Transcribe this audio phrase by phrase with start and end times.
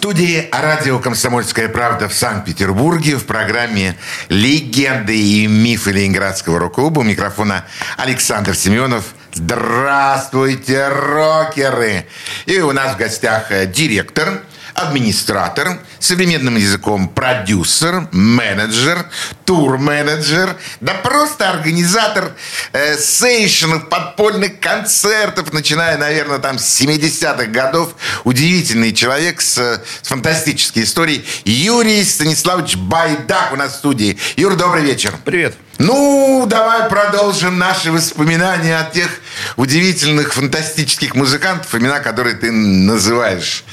[0.00, 3.98] Студии радио «Комсомольская правда» в Санкт-Петербурге в программе
[4.30, 7.66] «Легенды и мифы Ленинградского рок-клуба» у микрофона
[7.98, 9.04] Александр Семенов.
[9.34, 12.06] Здравствуйте, рокеры!
[12.46, 14.42] И у нас в гостях э, директор
[14.80, 19.06] администратор, современным языком продюсер, менеджер,
[19.44, 22.32] тур-менеджер, да просто организатор
[22.72, 27.94] э, сейшенов, подпольных концертов, начиная, наверное, там с 70-х годов.
[28.24, 31.24] Удивительный человек с, с фантастической историей.
[31.44, 34.18] Юрий Станиславович Байдак у нас в студии.
[34.36, 35.14] Юр, добрый вечер.
[35.24, 35.56] Привет.
[35.82, 39.08] Ну, давай продолжим наши воспоминания о тех
[39.56, 43.64] удивительных, фантастических музыкантов, имена, которые ты называешь.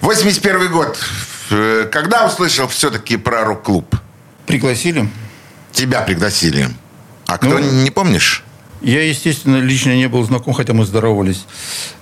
[0.00, 0.98] 81 год.
[1.50, 3.94] Э, когда услышал все-таки про рок-клуб?
[4.46, 5.10] Пригласили.
[5.72, 6.70] Тебя пригласили.
[7.26, 8.44] А кто, Ну, не помнишь?
[8.80, 11.44] Я, естественно, лично не был знаком, хотя мы здоровались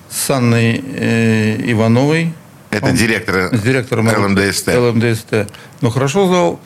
[0.09, 2.35] с Анной э, Ивановой.
[2.71, 4.69] Это Он- директор с директором ЛМДСТ.
[4.69, 5.51] ЛМДСТ.
[5.81, 6.61] Но хорошо знал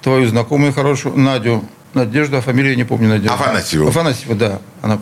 [0.00, 1.68] твою знакомую хорошую Надю.
[1.94, 3.08] Надежда, а фамилию я не помню.
[3.08, 3.34] Надежда.
[3.34, 3.88] Афанасьеву.
[3.88, 4.58] Афанасьева, да.
[4.82, 5.00] Она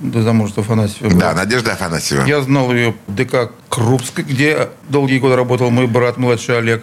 [0.00, 1.20] до замужества Афанасьева была.
[1.20, 2.24] Да, Надежда Афанасьева.
[2.26, 6.82] Я знал ее в ДК Крупской, где долгие годы работал мой брат, младший Олег.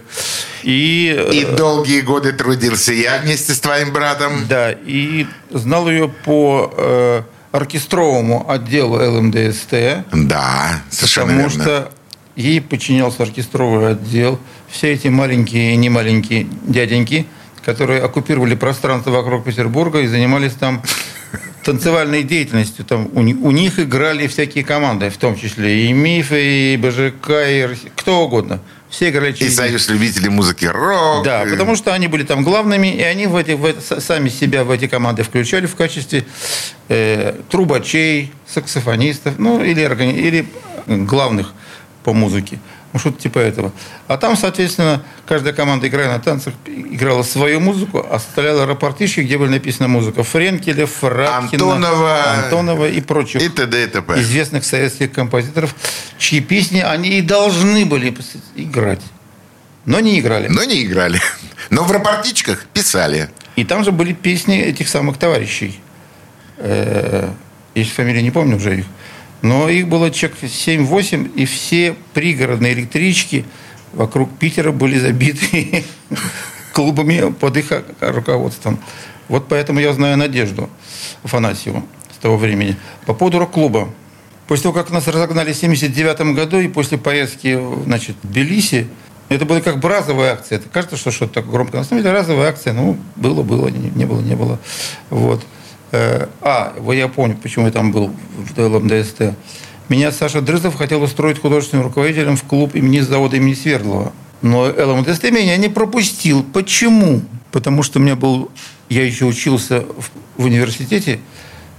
[0.64, 4.46] И, э, И долгие годы трудился я вместе с твоим братом.
[4.48, 11.64] Да, и знал ее по э, оркестровому отделу ЛМДСТ, Да, совершенно потому верно.
[11.64, 11.92] что
[12.36, 14.40] ей подчинялся оркестровый отдел.
[14.70, 17.28] Все эти маленькие и немаленькие дяденьки,
[17.66, 20.82] которые оккупировали пространство вокруг Петербурга и занимались там
[21.64, 22.84] танцевальной деятельностью.
[22.86, 27.70] Там у, у них играли всякие команды, в том числе и МИФы, и БЖК, и
[27.96, 28.60] кто угодно.
[28.90, 29.68] Все играли И через них.
[29.68, 31.24] союз любителей музыки рок.
[31.24, 34.28] Да, и- потому что они были там главными, и они в эти, в это- сами
[34.28, 36.26] себя в эти команды включали в качестве
[36.90, 40.46] э, трубачей, саксофонистов, ну, или, органи- или
[40.88, 41.54] главных
[42.04, 42.60] по музыке.
[42.94, 43.72] Ну, что-то типа этого.
[44.08, 49.52] А там, соответственно, каждая команда, играя на танцах, играла свою музыку, оставляла рапортишки, где были
[49.52, 52.24] написана музыка Френкеля, Фракина, Антонова.
[52.44, 53.84] Антонова и прочих И т.д.
[53.84, 54.20] и т.п.
[54.20, 55.74] известных советских композиторов,
[56.18, 58.14] чьи песни они и должны были
[58.56, 59.02] играть.
[59.86, 60.48] Но не играли.
[60.48, 61.20] Но не играли.
[61.70, 63.30] Но в рапортичках писали.
[63.56, 65.80] И там же были песни этих самых товарищей.
[66.58, 67.30] Э,
[67.74, 68.86] сейчас фамилии не помню уже их.
[69.42, 73.46] Но их было человек 7-8, и все пригородные электрички
[73.94, 75.84] вокруг Питера были забиты
[76.74, 78.80] клубами под их руководством.
[79.28, 80.70] Вот поэтому я знаю Надежду
[81.24, 82.76] Афанасьеву с того времени.
[83.06, 83.90] По поводу рок-клуба.
[84.48, 88.88] После того, как нас разогнали в 79 году, и после поездки значит, в Тбилиси,
[89.30, 90.58] это была как бы разовая акция.
[90.58, 91.78] Это кажется, что что-то такое громко.
[91.78, 92.74] На самом деле разовая акция.
[92.74, 94.60] Ну, было, было, не, не было, не было.
[95.10, 95.42] Вот.
[95.92, 99.34] Э, А, вот я помню, почему я там был в ЛМДСТ.
[99.90, 104.14] Меня Саша Дрызов хотел устроить художественным руководителем в клуб имени завода имени Свердлова.
[104.42, 106.44] Но ЛМДСТ меня не пропустил.
[106.44, 107.22] Почему?
[107.52, 108.50] Потому что у меня был...
[108.90, 111.20] Я еще учился в, в университете,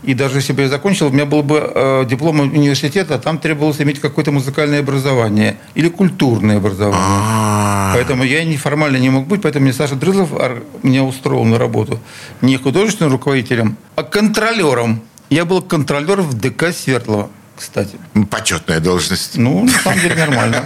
[0.03, 3.39] и даже если бы я закончил, у меня был бы э, диплом университета, а там
[3.39, 6.99] требовалось иметь какое-то музыкальное образование или культурное образование.
[7.01, 11.59] А, Поэтому я неформально не мог быть, поэтому мне Саша Дрызов ар- меня устроил на
[11.59, 12.01] работу
[12.41, 15.03] не художественным руководителем, а контролером.
[15.31, 17.97] Я был контролер в ДК Свердлова, кстати.
[18.31, 19.37] Почетная должность.
[19.39, 20.65] Ну, на самом деле нормально.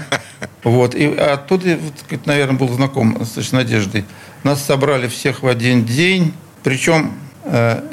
[0.65, 0.95] Вот.
[0.95, 1.79] И оттуда,
[2.25, 4.05] наверное, был знаком с Надеждой.
[4.43, 6.33] Нас собрали всех в один день.
[6.65, 7.13] Причем,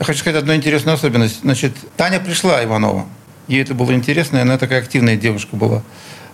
[0.01, 1.41] хочу сказать одну интересную особенность.
[1.41, 3.05] Значит, Таня пришла, Иванова.
[3.47, 5.83] Ей это было интересно, и она такая активная девушка была.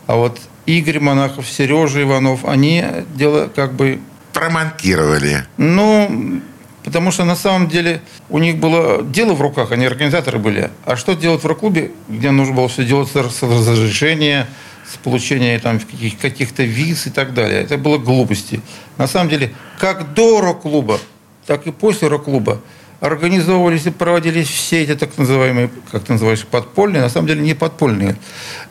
[0.07, 2.83] А вот Игорь Монахов, Сережа Иванов, они
[3.15, 3.99] дело как бы
[4.33, 5.43] Проманкировали.
[5.57, 6.41] ну,
[6.83, 10.69] потому что на самом деле у них было дело в руках, они организаторы были.
[10.85, 14.47] А что делать в рок-клубе, где нужно было все делать с разрешения,
[14.91, 17.61] с получения там, каких- каких-то виз и так далее.
[17.61, 18.61] Это было глупости.
[18.97, 20.99] На самом деле, как до рок-клуба,
[21.45, 22.61] так и после рок-клуба
[22.99, 27.53] организовывались и проводились все эти так называемые, как ты называешь, подпольные, на самом деле не
[27.53, 28.17] подпольные,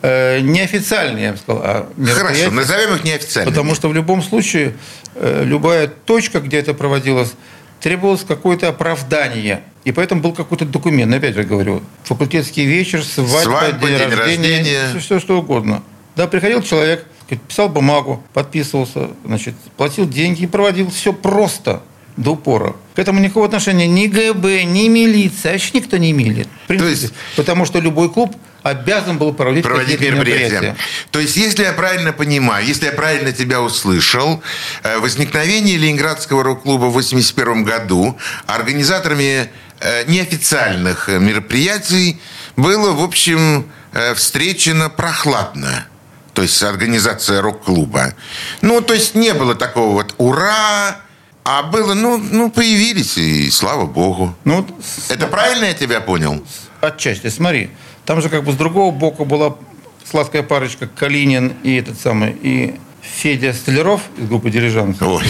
[0.03, 3.51] э, неофициальные, я бы сказал, а Хорошо, назовем их неофициально.
[3.51, 4.75] Потому что в любом случае
[5.15, 7.33] э, любая точка, где это проводилось,
[7.81, 9.63] требовалось какое-то оправдание.
[9.85, 11.15] И поэтому был какой-то документ.
[11.15, 14.89] Опять же говорю, факультетский вечер, свадьба, Свадьба, день, день рождения, рождения.
[14.91, 15.83] Все, все что угодно.
[16.17, 17.07] Да, приходил человек,
[17.47, 21.83] писал бумагу, подписывался, значит, платил деньги и проводил все просто.
[22.19, 22.77] До упора.
[22.95, 26.49] К этому никакого отношения ни ГБ, ни милиция, вообще никто не имеет.
[26.67, 30.51] Принципе, То есть, потому что любой клуб обязан был проводить, проводить мероприятия.
[30.51, 30.77] мероприятия.
[31.11, 34.43] То есть, если я правильно понимаю, если я правильно тебя услышал,
[34.83, 39.49] э, возникновение Ленинградского рок-клуба в 1981 году организаторами
[39.81, 42.21] э, неофициальных мероприятий
[42.57, 45.87] было, в общем, э, встречено прохладно
[46.35, 48.15] то есть организация рок-клуба.
[48.63, 51.01] Ну, то есть не было такого вот «Ура!»,
[51.51, 54.35] а было, ну, ну появились, и слава богу.
[54.45, 54.67] Ну,
[55.09, 55.31] Это с...
[55.31, 56.45] правильно я тебя понял?
[56.83, 57.71] Отчасти, смотри.
[58.05, 59.57] Там же как бы с другого боку была
[60.05, 65.01] сладкая парочка Калинин и этот самый, и Федя Столяров из группы «Дирижанс».
[65.01, 65.25] Ой.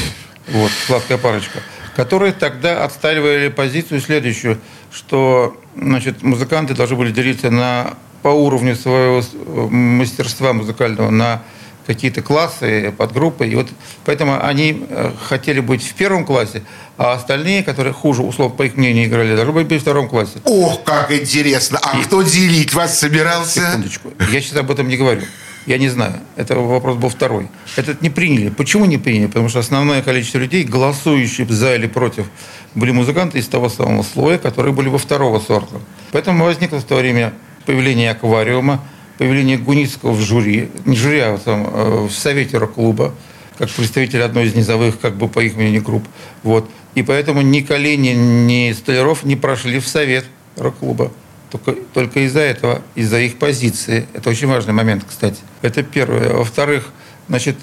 [0.49, 1.61] Вот, сладкая парочка.
[1.95, 4.59] Которые тогда отстаивали позицию следующую,
[4.91, 11.43] что значит, музыканты должны были делиться на по уровню своего э, мастерства музыкального на
[11.89, 13.49] какие-то классы, подгруппы.
[13.49, 13.69] И вот
[14.05, 16.63] поэтому они э, хотели быть в первом классе,
[16.99, 20.41] а остальные, которые хуже, условно, по их мнению, играли, должны быть в втором классе.
[20.45, 21.81] Ох, как интересно!
[21.83, 22.03] А и...
[22.03, 23.61] кто делить вас собирался?
[23.61, 24.13] Секундочку.
[24.31, 25.23] Я сейчас об этом не говорю.
[25.65, 26.21] Я не знаю.
[26.37, 27.49] Это вопрос был второй.
[27.77, 28.51] Этот не приняли.
[28.51, 29.27] Почему не приняли?
[29.27, 32.27] Потому что основное количество людей, голосующих за или против,
[32.75, 35.77] были музыканты из того самого слоя, которые были во второго сорта.
[36.13, 37.33] Поэтому возникло в то время
[37.65, 38.83] появление аквариума,
[39.19, 43.15] появление Гуницкого в жюри, не жюри, а там, э, в совете рок-клуба,
[43.59, 46.07] как представитель одной из низовых, как бы по их мнению, групп.
[46.45, 46.71] Вот.
[46.95, 50.25] И поэтому ни Калинин, ни Столяров не прошли в совет
[50.57, 51.13] рок-клуба.
[51.51, 54.07] Только, только из-за этого, из-за их позиции.
[54.13, 55.39] Это очень важный момент, кстати.
[55.63, 56.35] Это первое.
[56.35, 56.91] Во-вторых,
[57.29, 57.57] значит,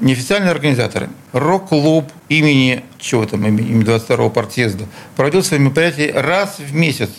[0.00, 1.08] неофициальные организаторы.
[1.32, 7.10] Рок-клуб имени, чего там, имени 22-го партъезда, проводил свои мероприятия раз в месяц.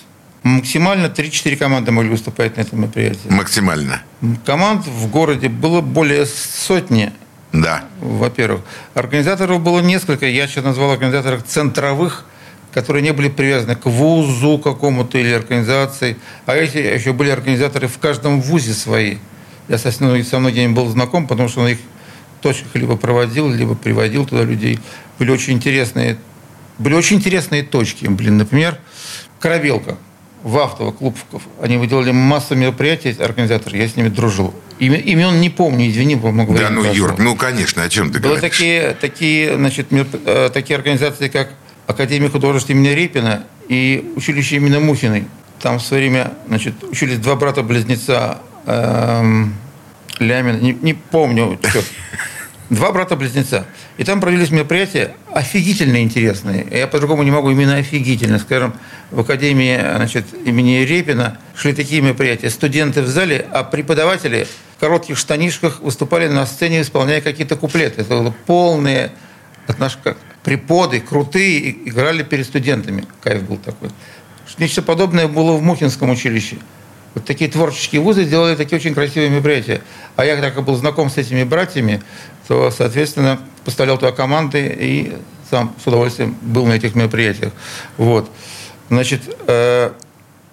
[0.43, 3.29] Максимально 3-4 команды могли выступать на этом мероприятии.
[3.29, 4.01] Максимально.
[4.45, 7.11] Команд в городе было более сотни.
[7.51, 7.85] Да.
[7.99, 8.61] Во-первых.
[8.93, 10.25] Организаторов было несколько.
[10.25, 12.25] Я сейчас назвал организаторов центровых,
[12.73, 16.17] которые не были привязаны к вузу какому-то или организации.
[16.45, 19.17] А эти еще были организаторы в каждом вузе свои.
[19.67, 21.79] Я со, со многими был знаком, потому что на их
[22.41, 24.79] точках либо проводил, либо приводил туда людей.
[25.17, 26.17] Были очень интересные,
[26.77, 28.05] были очень интересные точки.
[28.05, 28.77] Блин, например,
[29.39, 29.97] Корабелка
[30.43, 31.43] в Автово, Клубков.
[31.61, 34.53] Они выделали массу мероприятий, организаторы, я с ними дружил.
[34.79, 38.33] Име, имен не помню, извини, могу Да, ну, Юр, ну, конечно, о чем ты Были
[38.33, 38.41] говоришь?
[38.41, 41.49] такие, такие, значит, э, такие организации, как
[41.87, 45.25] Академия художеств имени Репина и училище имени Мухиной.
[45.61, 49.55] Там в свое время, значит, учились два брата-близнеца, эм,
[50.19, 51.85] Лямин, не, не помню, черт.
[52.69, 53.65] Два брата-близнеца.
[53.97, 56.67] И там провелись мероприятия офигительно интересные.
[56.69, 58.37] Я по-другому не могу, именно офигительно.
[58.37, 58.73] Скажем,
[59.09, 62.51] в Академии значит, имени Репина шли такие мероприятия.
[62.51, 68.01] Студенты в зале, а преподаватели в коротких штанишках выступали на сцене, исполняя какие-то куплеты.
[68.01, 69.11] Это было полные
[70.03, 73.05] как, преподы, крутые, играли перед студентами.
[73.23, 73.89] Кайф был такой.
[74.59, 76.57] Нечто подобное было в Мухинском училище.
[77.15, 79.81] Вот такие творческие вузы делали такие очень красивые мероприятия.
[80.15, 82.01] А я, так как был знаком с этими братьями,
[82.49, 85.15] то, соответственно, поставлял туда команды и
[85.51, 87.53] сам с удовольствием был на этих мероприятиях.
[87.95, 88.27] Вот.
[88.89, 89.91] Значит, э,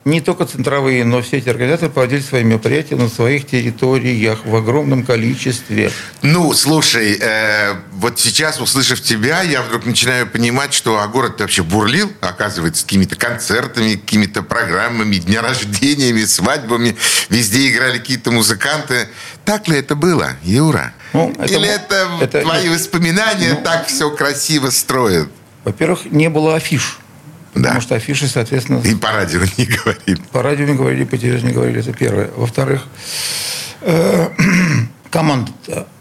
[0.07, 5.05] не только центровые, но все эти организаторы проводили свои мероприятия на своих территориях в огромном
[5.05, 5.91] количестве.
[6.23, 11.65] Ну, слушай, э, вот сейчас, услышав тебя, я вдруг начинаю понимать, что а город вообще
[11.65, 16.97] бурлил, оказывается, какими-то концертами, какими-то программами, дня рождениями, свадьбами.
[17.29, 19.09] Везде играли какие-то музыканты.
[19.45, 20.95] Так ли это было, Юра?
[21.15, 25.29] Ну, это, Или это, это твои это, воспоминания ну, так все красиво строят?
[25.65, 27.01] Во-первых, не было афиш.
[27.57, 27.63] Да.
[27.63, 28.81] Потому что афиши, соответственно...
[28.85, 30.21] И по радио не говорили.
[30.31, 32.31] По радио не говорили, по телевизору не говорили, это первое.
[32.37, 32.87] Во-вторых,
[33.81, 34.29] э,
[35.11, 35.53] команды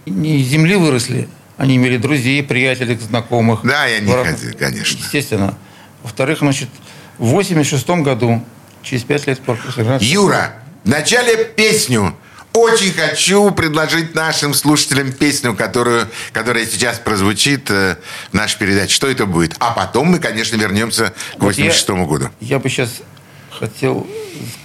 [0.05, 3.61] не из земли выросли, они имели друзей, приятелей, знакомых.
[3.63, 4.97] Да, я не ходил, конечно.
[4.97, 5.57] Естественно.
[6.03, 6.69] Во-вторых, значит,
[7.17, 8.43] в 86 году,
[8.83, 9.39] через пять лет
[10.01, 12.15] Юра, в начале песню
[12.55, 17.97] очень хочу предложить нашим слушателям песню, которую, которая сейчас прозвучит э,
[18.31, 18.93] в нашей передаче.
[18.93, 19.55] Что это будет?
[19.59, 22.29] А потом мы, конечно, вернемся к 86 вот году.
[22.39, 22.89] Я бы сейчас
[23.51, 24.07] хотел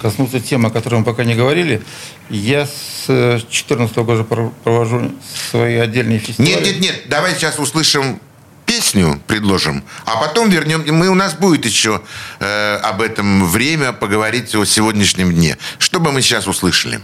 [0.01, 1.83] коснуться темы, о которой мы пока не говорили.
[2.29, 5.13] Я с 2014 -го года провожу
[5.51, 6.51] свои отдельные фестивали.
[6.51, 7.03] Нет, нет, нет.
[7.09, 8.21] Давай сейчас услышим
[8.67, 10.85] песню, предложим, а потом вернем.
[10.87, 12.03] Мы, у нас будет еще
[12.39, 15.59] э, об этом время поговорить о сегодняшнем дне.
[15.79, 17.01] Что бы мы сейчас услышали?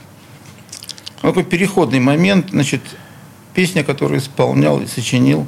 [1.31, 2.83] Такой переходный момент, значит,
[3.55, 5.47] песня, которую исполнял и сочинил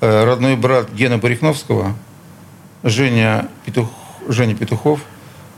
[0.00, 1.94] э, родной брат Гена Барихновского,
[2.82, 3.88] Женя, Петух,
[4.28, 5.00] Женя Петухов,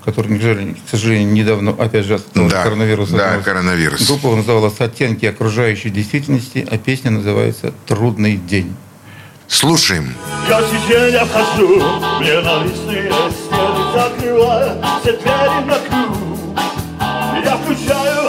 [0.04, 3.16] который, к сожалению, недавно, опять же, от да, коронавируса.
[3.16, 4.06] Да, коронавирус.
[4.06, 8.75] Группа называлась «Оттенки окружающей действительности», а песня называется «Трудный день».
[9.49, 10.14] Слушаем.
[10.49, 11.76] Я сиденье обхожу,
[12.20, 16.22] ненавистные стены закрывая все двери на ключ.
[17.44, 18.22] Я включаю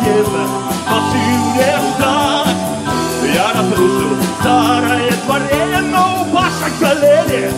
[0.00, 0.46] надежда,
[0.82, 2.56] спасибо мне ждать.
[3.34, 7.50] Я разрушил старое творение, но упавших колени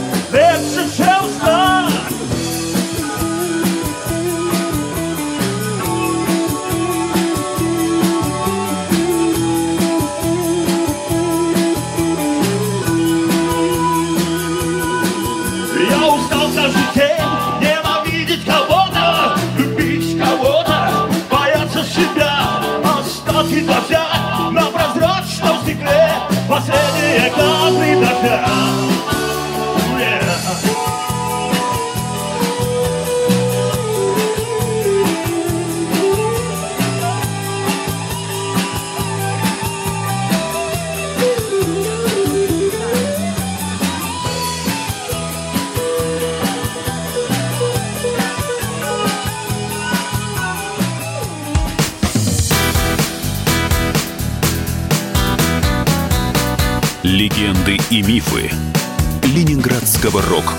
[28.32, 28.91] Yeah.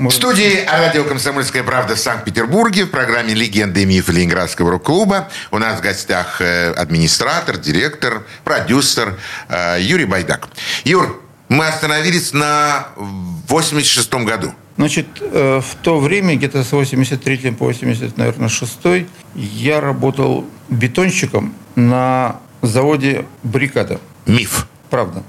[0.00, 5.28] В Может, студии радио «Комсомольская правда» в Санкт-Петербурге в программе «Легенды и мифы Ленинградского рок-клуба».
[5.50, 9.18] У нас в гостях э, администратор, директор, продюсер
[9.50, 10.48] э, Юрий Байдак.
[10.84, 14.54] Юр, мы остановились на 86 году.
[14.78, 21.54] Значит, э, в то время, где-то с 83 по 80, наверное, 6 я работал бетонщиком
[21.74, 24.00] на заводе «Баррикада».
[24.24, 24.66] Миф.
[24.88, 25.22] Правда.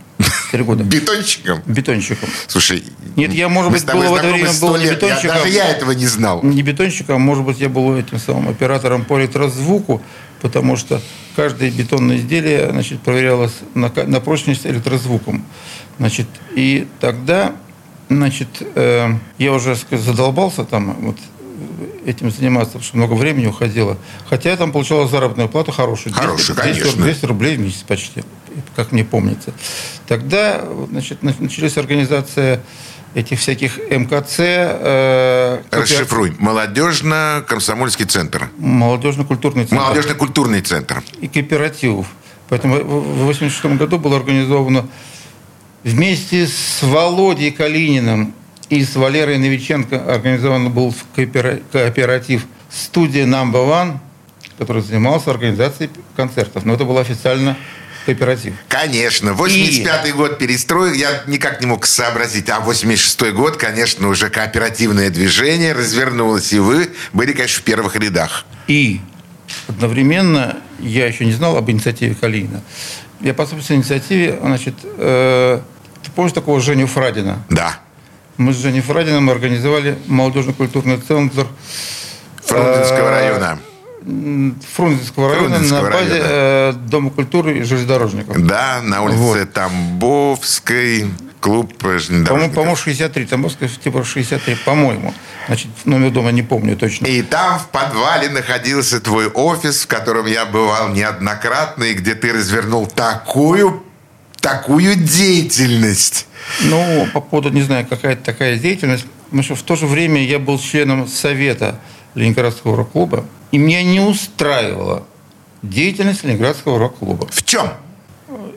[0.52, 0.84] Три года.
[0.84, 1.62] Бетонщиком.
[1.66, 2.28] Бетонщиком.
[2.48, 2.84] Слушай,
[3.16, 4.92] Нет, я, может быть, был в это время 100 был не лет.
[4.92, 5.36] Я- бетонщиком.
[5.38, 6.44] даже я этого не знал.
[6.44, 10.02] Не бетонщиком, а может быть, я был этим самым оператором по электрозвуку,
[10.42, 11.02] потому что
[11.38, 15.46] каждое бетонное изделие значит, проверялось на, на прочность электрозвуком.
[15.98, 17.56] Значит, и тогда
[18.10, 21.18] значит, э, я уже сказать, задолбался там вот,
[22.06, 23.98] этим заниматься, потому что много времени уходило.
[24.30, 26.14] Хотя я там получал заработную плату хорошую.
[26.14, 27.04] 200, Хорошую, 200, конечно.
[27.04, 28.24] 200 рублей в месяц почти,
[28.76, 29.54] как мне помнится.
[30.08, 32.62] Тогда значит, на- началась организация
[33.14, 36.36] этих всяких МКЦ, э, кооператив- Расшифруй.
[36.40, 38.50] Молодежно-комсомольский центр.
[38.58, 41.04] молодежно-культурный центр Молодежно-культурный центр.
[41.20, 42.08] и кооперативов.
[42.50, 44.88] Поэтому в 1986 году было организовано
[45.84, 48.34] вместе с Володей Калининым
[48.70, 53.98] и с Валерой Новиченко организован был коопера- кооператив «Студия Number One»,
[54.58, 56.64] который занимался организацией концертов.
[56.66, 57.58] Но это был официально
[58.06, 58.54] кооператив.
[58.68, 59.30] Конечно.
[59.32, 62.50] 85-й год перестрой, я никак не мог сообразить.
[62.50, 68.46] А 86-й год, конечно, уже кооперативное движение развернулось, и вы были, конечно, в первых рядах.
[68.68, 69.02] И
[69.68, 72.62] одновременно я еще не знал об инициативе Калинина.
[73.20, 75.62] Я по собственной инициативе, значит, э,
[76.04, 77.44] ты помнишь такого Женю Фрадина?
[77.50, 77.80] Да.
[78.38, 81.46] Мы с Женей Фрадином организовали молодежно-культурный центр
[82.44, 83.60] Фрунзенского Э, района.
[84.04, 86.28] Фрунзенского района Фрунзенского на базе района.
[86.30, 88.46] э, Дома культуры и железнодорожников.
[88.46, 89.54] Да, на улице Вот.
[89.54, 91.06] Тамбовской,
[91.40, 92.56] клуб железнодорожников.
[92.56, 95.14] по-моему, 63, Тамбовская, типа 63, по-моему.
[95.48, 97.06] Значит, номер дома не помню точно.
[97.08, 102.32] И там в подвале находился твой офис, в котором я бывал неоднократно, и где ты
[102.34, 103.84] развернул такую,
[104.40, 106.28] такую деятельность.
[106.62, 109.06] Ну, по поводу, не знаю, какая-то такая деятельность.
[109.26, 111.80] Потому что в то же время я был членом совета
[112.16, 115.06] Ленинградского рок-клуба, и меня не устраивала
[115.62, 117.28] деятельность Ленинградского рок-клуба.
[117.30, 117.70] В чем?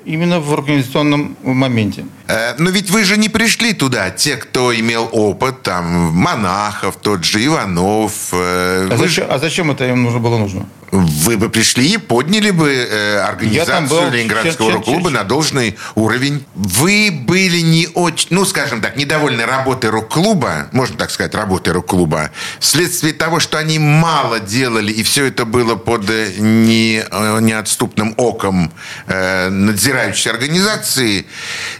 [0.04, 2.04] Именно в организационном моменте.
[2.26, 7.24] Э, но ведь вы же не пришли туда, те, кто имел опыт, там, Монахов, тот
[7.24, 8.12] же Иванов.
[8.32, 10.66] Э, а, зачем, а зачем это им нужно было нужно?
[10.90, 16.44] Вы бы пришли и подняли бы э, организацию был, Ленинградского рок-клуба на должный уровень.
[16.54, 22.30] Вы были не очень, ну, скажем так, недовольны работой рок-клуба, можно так сказать, работой рок-клуба,
[22.60, 27.04] вследствие того, что они мало делали, и все это было под э, не,
[27.40, 28.70] неотступным оком
[29.08, 29.48] э,
[29.94, 31.26] надзирающей организации,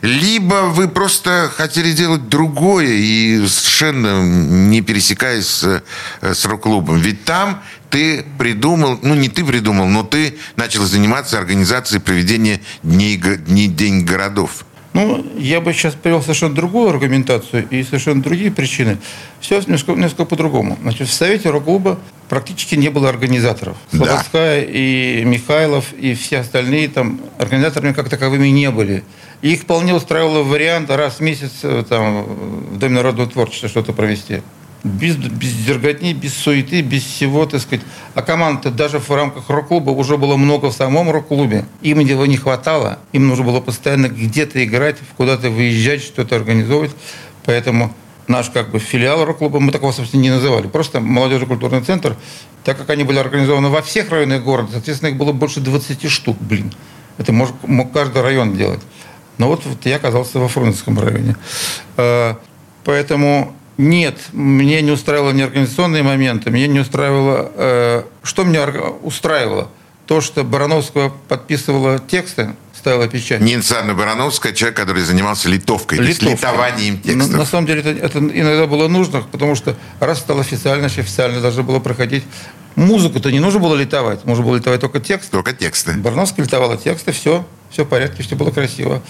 [0.03, 5.83] либо вы просто хотели делать другое и совершенно не пересекаясь с,
[6.21, 6.99] э, с рок-клубом.
[6.99, 13.17] Ведь там ты придумал, ну не ты придумал, но ты начал заниматься организацией проведения дней,
[13.17, 14.65] дней День городов.
[14.95, 18.99] Ну, я бы сейчас привел совершенно другую аргументацию и совершенно другие причины.
[19.41, 20.79] Все несколько, несколько по-другому.
[20.83, 21.99] Значит, в Совете рок-клуба
[22.29, 23.77] практически не было организаторов.
[23.91, 24.67] Слободская да.
[24.71, 29.03] и Михайлов и все остальные там организаторами как таковыми не были.
[29.43, 33.93] И их вполне устраивал вариант раз в месяц э, там, в Доме народного творчества что-то
[33.93, 34.43] провести
[34.85, 37.85] без, без дерготни, без суеты, без всего, так сказать.
[38.15, 41.65] А команд даже в рамках рок-клуба уже было много в самом рок-клубе.
[41.81, 42.99] Им его не хватало.
[43.13, 46.93] Им нужно было постоянно где-то играть, куда-то выезжать, что-то организовывать.
[47.47, 47.95] Поэтому
[48.29, 50.67] наш как бы филиал рок-клуба, мы такого, собственно, не называли.
[50.67, 52.17] Просто молодежный культурный центр,
[52.63, 56.37] так как они были организованы во всех районах города, соответственно, их было больше 20 штук,
[56.41, 56.73] блин.
[57.17, 58.81] Это мог, мог каждый район делать.
[59.39, 61.37] Но вот, вот я оказался во Фрунзенском районе.
[61.97, 62.39] А,
[62.85, 67.51] поэтому нет, мне не устраивало не организационные моменты, мне не устраивало...
[67.55, 68.69] Э, что меня
[69.03, 69.69] устраивало?
[70.07, 73.41] То, что Барановская подписывала тексты, ставила печать.
[73.41, 76.33] Нинца Анна Барановская, человек, который занимался литовкой, Литовкой.
[76.33, 77.31] литованием текстов.
[77.31, 80.99] На, на самом деле это, это иногда было нужно, потому что раз стало официально, значит
[81.01, 82.25] официально должно было проходить.
[82.77, 85.31] Музыку-то не нужно было литовать, нужно было литовать только текст.
[85.31, 85.95] Только тексты.
[85.95, 89.01] Барановская литовала тексты, все, все в порядке, все было красиво.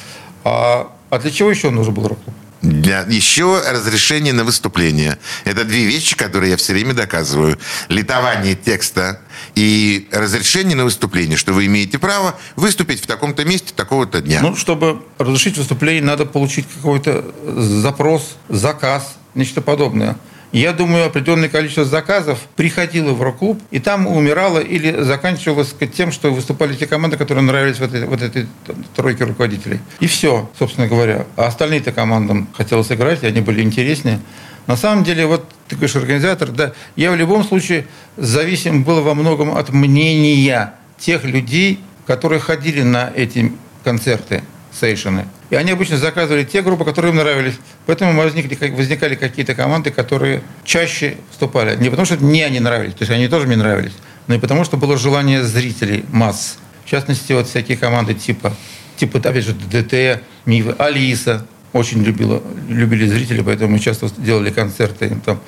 [0.44, 2.34] А, а для чего еще нужен был рок-клуб?
[2.64, 5.18] Для, еще разрешение на выступление.
[5.44, 7.58] Это две вещи, которые я все время доказываю.
[7.88, 9.20] Литование текста
[9.54, 14.40] и разрешение на выступление, что вы имеете право выступить в таком-то месте такого-то дня.
[14.40, 20.16] Ну, чтобы разрешить выступление, надо получить какой-то запрос, заказ, нечто подобное.
[20.54, 26.32] Я думаю, определенное количество заказов приходило в рок-клуб, и там умирало или заканчивалось тем, что
[26.32, 28.46] выступали те команды, которые нравились вот этой, вот этой
[28.94, 29.80] тройке руководителей.
[29.98, 31.26] И все, собственно говоря.
[31.34, 34.20] А остальные-то командам хотелось играть, и они были интереснее.
[34.68, 39.16] На самом деле, вот ты говоришь, организатор, да, я в любом случае зависим был во
[39.16, 45.26] многом от мнения тех людей, которые ходили на эти концерты сейшены.
[45.50, 47.54] И они обычно заказывали те группы, которые им нравились.
[47.86, 51.76] Поэтому возникли, возникали какие-то команды, которые чаще вступали.
[51.76, 53.92] Не потому, что мне они нравились, то есть они тоже мне нравились,
[54.26, 56.58] но и потому, что было желание зрителей, масс.
[56.84, 58.54] В частности, вот всякие команды типа,
[58.96, 65.16] типа опять же, ДТ, Мивы, Алиса, очень любила, любили зрители, поэтому мы часто делали концерты.
[65.24, 65.40] Там,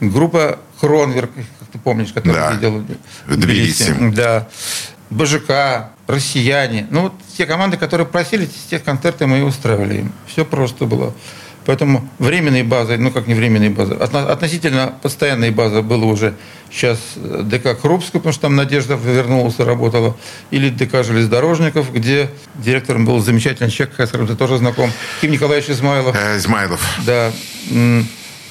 [0.00, 2.56] группа Кронверк, как ты помнишь, которую да.
[2.56, 2.84] делали
[3.26, 3.94] в Тбилиси.
[4.14, 4.48] Да.
[5.10, 6.86] БЖК, россияне.
[6.90, 10.12] Ну, вот те команды, которые просили, те концерты мы и устраивали им.
[10.26, 11.14] Все просто было.
[11.66, 16.34] Поэтому временной базой, ну как не временной базой, относительно постоянной базы было уже
[16.70, 20.16] сейчас ДК Крупская, потому что там Надежда вернулась и работала,
[20.50, 24.90] или ДК Железнодорожников, где директором был замечательный человек, с которым ты тоже знаком,
[25.20, 26.14] Ким Николаевич Измайлов.
[26.14, 26.82] Э, Измайлов.
[27.06, 27.32] Да.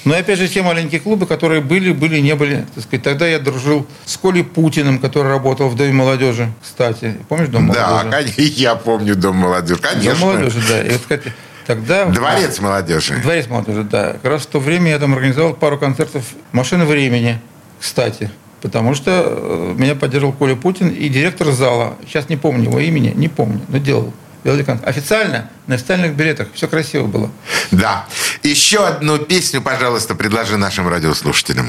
[0.04, 2.66] Но опять же, те маленькие клубы, которые были, были, не были.
[2.74, 7.16] Так сказать, тогда я дружил с Колей Путиным, который работал в Доме молодежи, кстати.
[7.28, 8.10] Помнишь Дом молодежи?
[8.10, 10.10] Да, я помню Дом молодежи, конечно.
[10.10, 10.82] Дом молодежи, да.
[10.82, 11.32] И вот, кстати,
[11.66, 12.04] тогда...
[12.06, 13.16] Дворец молодежи.
[13.22, 14.12] Дворец молодежи, да.
[14.12, 17.40] Как раз в то время я там организовал пару концертов «Машины времени»,
[17.80, 18.30] кстати.
[18.60, 21.96] Потому что э, меня поддерживал Коля Путин и директор зала.
[22.06, 24.12] Сейчас не помню его имени, не помню, но делал
[24.44, 26.48] Официально, на официальных билетах.
[26.54, 27.30] Все красиво было.
[27.70, 28.06] Да.
[28.42, 31.68] Еще одну песню, пожалуйста, предложи нашим радиослушателям.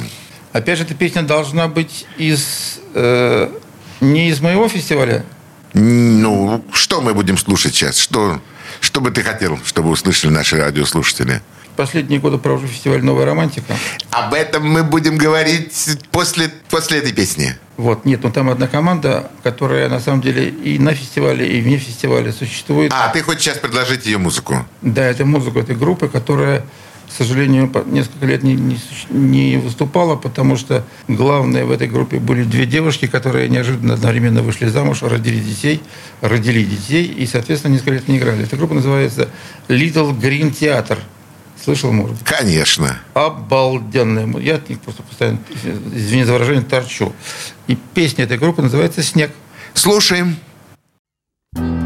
[0.51, 2.79] Опять же, эта песня должна быть из...
[2.93, 3.49] Э,
[4.01, 5.25] не из моего фестиваля.
[5.73, 7.97] Ну, что мы будем слушать сейчас?
[7.97, 8.41] Что,
[8.81, 11.41] что бы ты хотел, чтобы услышали наши радиослушатели?
[11.75, 13.75] Последние годы провожу фестиваль «Новая романтика».
[14.11, 17.55] Об этом мы будем говорить после, после этой песни.
[17.77, 21.77] Вот, нет, ну там одна команда, которая на самом деле и на фестивале, и вне
[21.77, 22.93] фестиваля существует.
[22.95, 24.65] А, ты хочешь сейчас предложить ее музыку?
[24.81, 30.55] Да, это музыка этой группы, которая, к сожалению, несколько лет не, не, не выступала, потому
[30.55, 35.81] что главное в этой группе были две девушки, которые неожиданно одновременно вышли замуж, родили детей,
[36.21, 38.43] родили детей и, соответственно, несколько лет не играли.
[38.43, 39.27] Эта группа называется
[39.67, 40.99] Little Green Theater.
[41.65, 42.99] Слышал, может Конечно.
[43.15, 44.27] Обалденная.
[44.39, 45.39] Я от них просто постоянно,
[45.95, 47.11] извини за выражение, торчу.
[47.65, 49.31] И песня этой группы называется «Снег».
[49.73, 50.35] Слушаем.
[51.55, 51.84] Слушаем.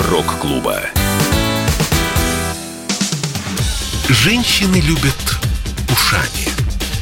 [0.00, 0.80] Рок-клуба.
[4.08, 5.36] Женщины любят
[5.90, 6.48] ушами.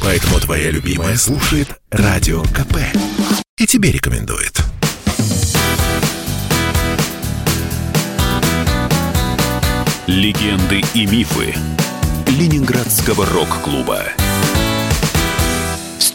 [0.01, 2.77] Поэтому твоя любимая слушает Радио КП.
[3.59, 4.63] И тебе рекомендует.
[10.07, 11.53] Легенды и мифы
[12.25, 14.05] Ленинградского рок-клуба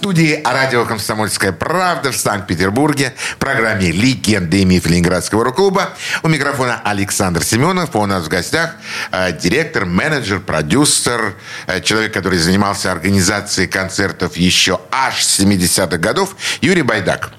[0.03, 5.91] студии радио «Комсомольская правда» в Санкт-Петербурге, программе «Легенды и мифы Ленинградского рок-клуба».
[6.25, 7.95] У микрофона Александр Семенов.
[7.95, 8.75] У нас в гостях
[9.13, 11.37] э, директор, менеджер, продюсер,
[11.69, 17.31] э, человек, который занимался организацией концертов еще аж с 70-х годов, Юрий Байдак.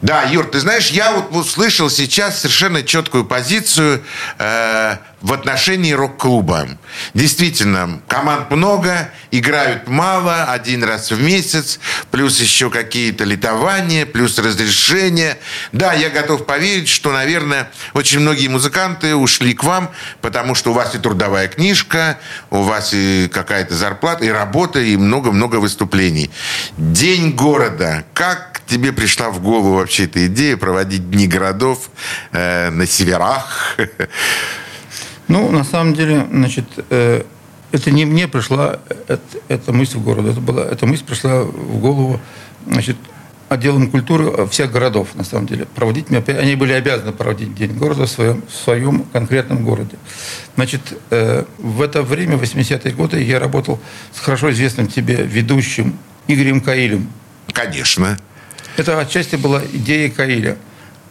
[0.00, 4.02] Да, Юр, ты знаешь, я вот услышал сейчас совершенно четкую позицию
[4.40, 6.68] э, в отношении рок-клуба.
[7.14, 11.78] Действительно, команд много, играют мало, один раз в месяц,
[12.10, 15.38] плюс еще какие-то литования, плюс разрешения.
[15.70, 20.74] Да, я готов поверить, что, наверное, очень многие музыканты ушли к вам, потому что у
[20.74, 22.18] вас и трудовая книжка,
[22.50, 26.30] у вас и какая-то зарплата, и работа, и много-много выступлений.
[26.76, 28.04] День города.
[28.12, 31.90] Как тебе пришла в голову вообще эта идея проводить Дни городов
[32.32, 33.76] э, на северах?
[35.28, 37.22] Ну, на самом деле, значит, э,
[37.72, 40.30] это не мне пришла э, эта мысль в городе.
[40.30, 42.20] Это была, эта мысль пришла в голову,
[42.66, 42.96] значит,
[43.48, 45.66] отделом культуры всех городов, на самом деле.
[45.74, 49.96] Проводить, они были обязаны проводить День города в своем, в своем конкретном городе.
[50.56, 50.80] Значит,
[51.10, 53.80] э, в это время, в 80-е годы, я работал
[54.12, 57.08] с хорошо известным тебе ведущим Игорем Каилем.
[57.52, 58.18] Конечно.
[58.76, 60.56] Это отчасти была идея Каиля.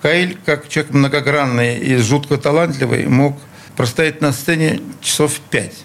[0.02, 3.38] Каиль, как человек многогранный и жутко талантливый, мог
[3.76, 5.76] простоять на сцене часов пять.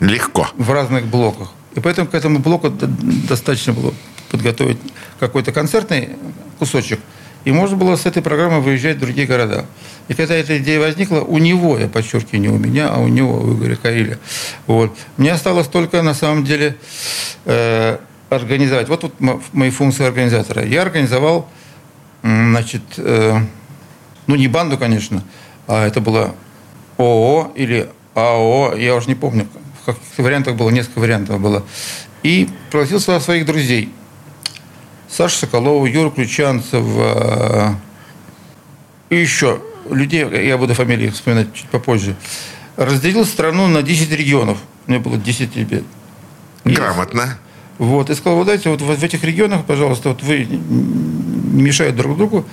[0.00, 0.48] Легко.
[0.56, 1.52] В разных блоках.
[1.74, 3.94] И поэтому к этому блоку достаточно было
[4.30, 4.78] подготовить
[5.20, 6.10] какой-то концертный
[6.58, 7.00] кусочек.
[7.44, 9.66] И можно было с этой программой выезжать в другие города.
[10.08, 13.38] И когда эта идея возникла, у него, я подчеркиваю, не у меня, а у него,
[13.38, 14.18] у Игоря Каиля.
[14.66, 14.96] Вот.
[15.16, 16.76] Мне осталось только, на самом деле,
[17.44, 17.98] э,
[18.30, 18.88] организовать.
[18.88, 19.14] Вот тут
[19.52, 20.64] мои функции организатора.
[20.64, 21.48] Я организовал,
[22.22, 23.38] значит, э,
[24.26, 25.24] ну не банду, конечно,
[25.66, 26.34] а это было
[26.98, 29.46] ООО или АО, я уже не помню,
[29.82, 31.64] в каких вариантах было, несколько вариантов было.
[32.22, 33.92] И пригласил сюда своих друзей.
[35.08, 37.74] Саша Соколова, Юра Ключанцев э,
[39.10, 42.16] и еще людей, я буду фамилии вспоминать чуть попозже.
[42.76, 44.58] Разделил страну на 10 регионов.
[44.86, 45.82] У меня было 10 ребят.
[46.64, 47.38] Грамотно.
[47.78, 52.16] Вот, и сказал, вот дайте вот в этих регионах, пожалуйста, вот вы не мешают друг
[52.16, 52.46] другу,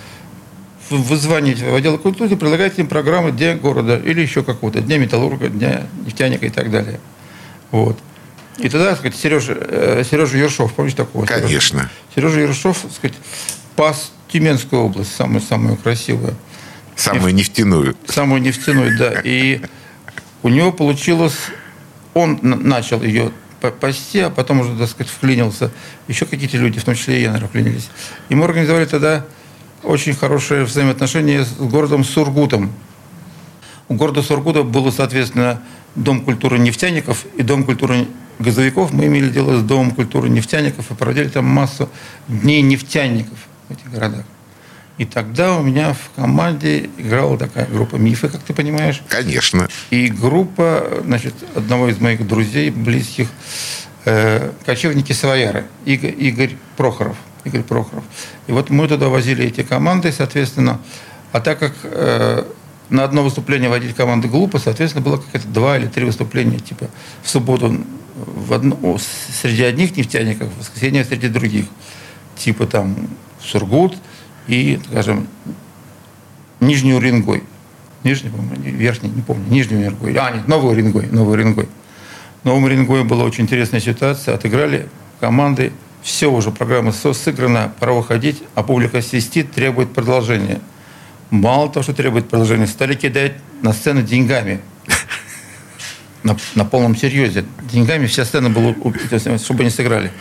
[0.89, 5.49] вы звоните в отдел культуры, предлагаете им программы Дня города или еще какого-то, Дня металлурга,
[5.49, 6.99] Дня нефтяника и так далее.
[7.71, 7.97] Вот.
[8.57, 11.25] И тогда, так сказать, Сережа, э, Сережа Ершов, помните такого?
[11.25, 11.89] Конечно.
[12.13, 13.17] Сережа, Сережа Ершов, так сказать,
[13.75, 16.35] пас Тюменскую область, самую-самую красивую.
[16.95, 17.95] Самую нефтяную.
[18.07, 19.21] Самую нефтяную, да.
[19.23, 19.61] И
[20.43, 21.37] у него получилось,
[22.13, 23.31] он начал ее
[23.79, 25.71] пасти, а потом уже, так сказать, вклинился.
[26.07, 27.89] Еще какие-то люди, в том числе и я, наверное, вклинились.
[28.27, 29.25] И мы организовали тогда
[29.83, 32.71] очень хорошие взаимоотношения с городом Сургутом.
[33.87, 35.61] У города Сургута было, соответственно,
[35.95, 38.07] Дом культуры нефтяников и Дом культуры
[38.39, 38.93] газовиков.
[38.93, 41.89] Мы имели дело с Домом культуры нефтяников и проводили там массу
[42.27, 43.37] дней нефтяников
[43.67, 44.25] в этих городах.
[44.97, 49.01] И тогда у меня в команде играла такая группа «Мифы», как ты понимаешь.
[49.07, 49.69] Конечно.
[49.91, 53.29] И группа, значит, одного из моих друзей, близких,
[54.03, 57.15] э, «Кочевники-савояры», Игорь, Игорь Прохоров.
[57.49, 58.03] Игорь Прохоров.
[58.47, 60.79] И вот мы туда возили эти команды, соответственно.
[61.31, 62.43] А так как э,
[62.89, 66.87] на одно выступление водить команды глупо, соответственно, было какое-то два или три выступления, типа
[67.21, 67.75] в субботу
[68.15, 68.97] в одно,
[69.41, 71.65] среди одних нефтяников, в воскресенье среди других.
[72.35, 72.95] Типа там
[73.41, 73.97] Сургут
[74.47, 75.27] и, скажем,
[76.59, 77.43] Нижний Уренгой.
[78.03, 80.15] Нижний, по-моему, верхний, не помню, Нижний Уренгой.
[80.15, 81.67] А, нет, Новый Уренгой, Новый Уренгой.
[82.41, 84.35] В Новом Уренгое была очень интересная ситуация.
[84.35, 84.87] Отыграли
[85.19, 90.59] команды все уже, программа сыграна, пора выходить, а публика свистит, требует продолжения.
[91.29, 94.61] Мало того, что требует продолжения, стали кидать на сцену деньгами.
[96.21, 97.45] На, на полном серьезе.
[97.71, 98.75] Деньгами вся сцена была,
[99.37, 100.11] чтобы они сыграли.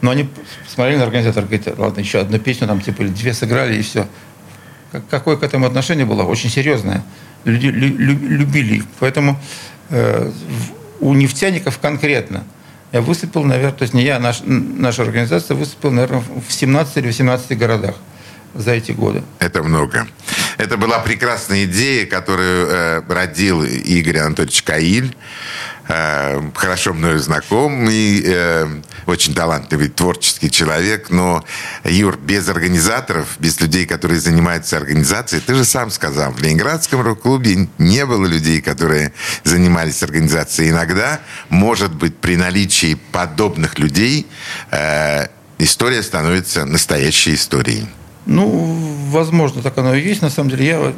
[0.00, 0.28] Но они
[0.66, 4.08] смотрели на организатора, говорят, ладно, еще одну песню там, типа, или две сыграли, и все.
[5.10, 6.24] Какое к этому отношение было?
[6.24, 7.04] Очень серьезное.
[7.44, 8.84] Люди лю, любили их.
[8.98, 9.38] Поэтому
[9.90, 10.32] э,
[10.98, 12.42] у нефтяников конкретно–
[12.94, 16.98] я выступил, наверное, то есть не я, а наш, наша организация выступила, наверное, в 17
[16.98, 17.96] или 18 городах
[18.54, 19.24] за эти годы.
[19.40, 20.06] Это много.
[20.64, 25.14] Это была прекрасная идея, которую э, родил Игорь Анатольевич Каиль.
[25.88, 28.66] Э, хорошо мною знакомый, э,
[29.04, 31.44] очень талантливый, творческий человек, но,
[31.84, 37.68] Юр, без организаторов, без людей, которые занимаются организацией, ты же сам сказал, в Ленинградском рок-клубе
[37.76, 40.70] не было людей, которые занимались организацией.
[40.70, 44.26] Иногда, может быть, при наличии подобных людей
[44.70, 45.26] э,
[45.58, 47.86] история становится настоящей историей.
[48.26, 48.76] Ну,
[49.10, 50.22] возможно, так оно и есть.
[50.22, 50.92] На самом деле, я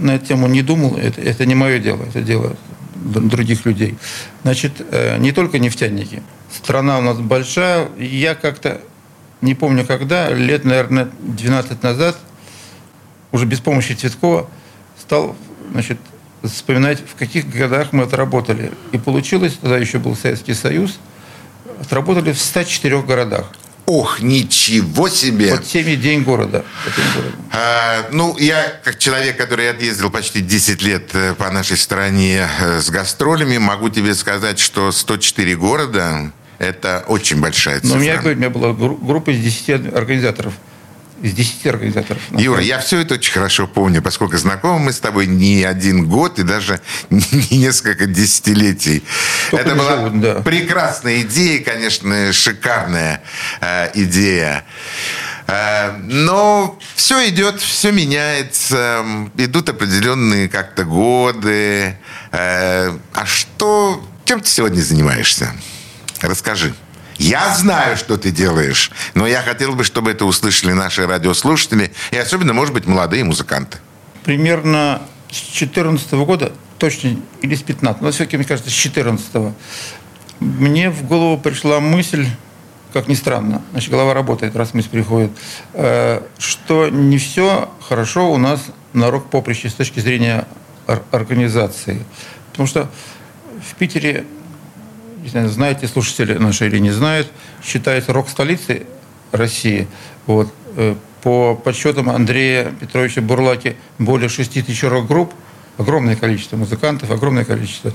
[0.00, 0.96] на эту тему не думал.
[0.96, 2.02] Это, это не мое дело.
[2.04, 2.56] Это дело
[2.94, 3.96] других людей.
[4.42, 6.22] Значит, э, не только нефтяники.
[6.52, 7.88] Страна у нас большая.
[7.98, 8.80] Я как-то,
[9.40, 12.16] не помню когда, лет, наверное, 12 назад,
[13.32, 14.48] уже без помощи Цветкова,
[14.98, 15.36] стал
[15.72, 15.98] значит,
[16.42, 18.72] вспоминать, в каких годах мы отработали.
[18.92, 20.98] И получилось, тогда еще был Советский Союз,
[21.80, 23.52] отработали в 104 городах.
[23.86, 25.52] Ох, ничего себе!
[25.52, 26.64] Вот семь день города.
[27.52, 32.80] А, ну, я, как человек, который отъездил почти 10 лет э, по нашей стране э,
[32.80, 37.94] с гастролями, могу тебе сказать, что 104 города– это очень большая цифра.
[37.94, 40.54] Но у меня, говорю, у меня была группа из 10 организаторов
[41.22, 42.22] из 10 организаторов.
[42.30, 46.38] Юра, я все это очень хорошо помню, поскольку знакомы мы с тобой не один год
[46.38, 49.02] и даже не несколько десятилетий.
[49.50, 50.34] Только это была живут, да.
[50.42, 53.22] прекрасная идея, конечно, шикарная
[53.60, 54.64] э, идея.
[55.46, 59.04] Э, но все идет, все меняется,
[59.36, 61.96] идут определенные как-то годы.
[62.32, 65.52] Э, а что, чем ты сегодня занимаешься?
[66.20, 66.74] Расскажи.
[67.18, 72.16] Я знаю, что ты делаешь, но я хотел бы, чтобы это услышали наши радиослушатели и
[72.16, 73.78] особенно, может быть, молодые музыканты.
[74.24, 79.54] Примерно с 2014 года, точно, или с 15, но все-таки, мне кажется, с 2014
[80.40, 82.26] мне в голову пришла мысль,
[82.92, 85.30] как ни странно, значит, голова работает, раз мысль приходит,
[85.72, 88.60] э, что не все хорошо у нас
[88.92, 90.46] на рок-поприще с точки зрения
[91.10, 92.04] организации.
[92.50, 92.90] Потому что
[93.68, 94.24] в Питере
[95.28, 97.28] знаете слушатели наши или не знают,
[97.64, 98.86] считается рок-столицей
[99.32, 99.86] России.
[100.26, 100.52] Вот.
[100.76, 105.32] Э, по подсчетам Андрея Петровича Бурлаки более 6 тысяч рок-групп,
[105.76, 107.92] огромное количество музыкантов, огромное количество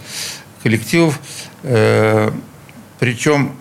[0.64, 1.20] коллективов.
[1.64, 2.32] Э,
[3.00, 3.54] причем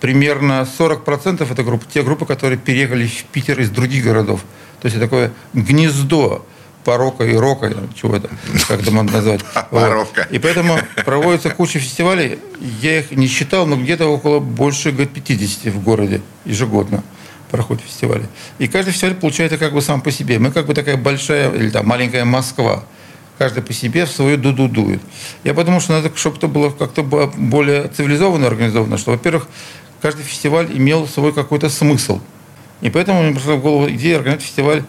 [0.00, 4.44] примерно 40% это группы, те группы, которые переехали в Питер из других городов.
[4.80, 6.44] То есть такое гнездо
[6.86, 8.30] порока и рока, чего это,
[8.68, 9.40] как это можно назвать.
[9.72, 10.08] Вот.
[10.30, 12.38] И поэтому проводится куча фестивалей.
[12.80, 17.02] Я их не считал, но где-то около больше 50 в городе ежегодно
[17.50, 18.28] проходят фестивали.
[18.58, 20.38] И каждый фестиваль получается как бы сам по себе.
[20.38, 22.84] Мы как бы такая большая или там маленькая Москва.
[23.38, 25.00] Каждый по себе в свою дуду дует.
[25.44, 29.48] Я подумал, что надо, чтобы это было как-то более цивилизованно организовано, что, во-первых,
[30.00, 32.20] каждый фестиваль имел свой какой-то смысл.
[32.80, 34.84] И поэтому мне пришла в голову идея организовать фестиваль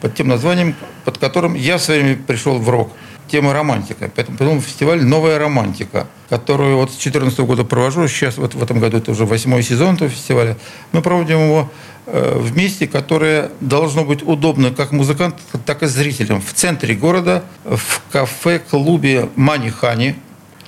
[0.00, 0.74] под тем названием,
[1.10, 2.92] под которым я в свое время пришел в рок.
[3.26, 4.10] Тема романтика.
[4.14, 8.06] Поэтому придумал фестиваль «Новая романтика», которую вот с 2014 года провожу.
[8.06, 10.56] Сейчас вот в этом году это уже восьмой сезон этого фестиваля.
[10.92, 11.70] Мы проводим его
[12.06, 16.40] э, в месте, которое должно быть удобно как музыкантам, так и зрителям.
[16.40, 20.16] В центре города, в кафе-клубе «Манихани»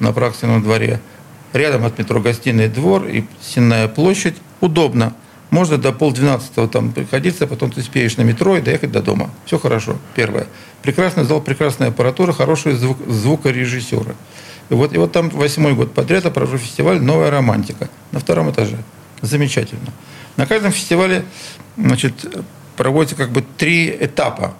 [0.00, 1.00] на Праксином дворе.
[1.52, 4.36] Рядом от метро «Гостиный двор» и «Сенная площадь».
[4.60, 5.14] Удобно.
[5.52, 9.30] Можно до полдвенадцатого там приходиться, потом ты успеешь на метро и доехать до дома.
[9.44, 9.98] Все хорошо.
[10.14, 10.46] Первое.
[10.80, 14.16] Прекрасный зал, прекрасная аппаратура, хорошие звук, звукорежиссеры.
[14.70, 18.50] И вот, и вот там восьмой год подряд я провожу фестиваль «Новая романтика» на втором
[18.50, 18.78] этаже.
[19.20, 19.92] Замечательно.
[20.38, 21.26] На каждом фестивале
[21.76, 22.14] значит,
[22.78, 24.54] проводится как бы три этапа.